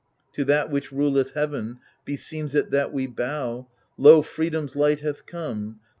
To 0.33 0.43
that 0.45 0.71
which 0.71 0.91
ruleth 0.91 1.33
heaven 1.33 1.79
beseems 2.05 2.55
it 2.55 2.71
that 2.71 2.91
we 2.91 3.05
bow 3.05 3.67
Lo, 3.99 4.23
freedom's 4.23 4.75
light 4.75 5.01
hath 5.01 5.27
come 5.27 5.79